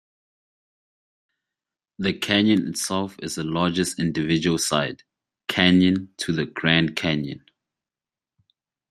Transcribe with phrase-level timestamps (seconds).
[1.99, 7.45] The canyon itself is the largest individual side-canyon to the Grand Canyon.